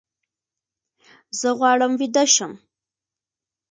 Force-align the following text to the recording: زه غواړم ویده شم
زه 1.39 1.49
غواړم 1.59 1.91
ویده 1.99 2.23
شم 2.33 2.53